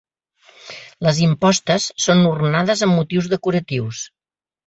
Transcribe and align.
Les 1.07 1.19
impostes 1.25 1.85
són 2.07 2.23
ornades 2.31 2.83
amb 2.87 2.99
motius 3.01 3.31
decoratius. 3.35 4.01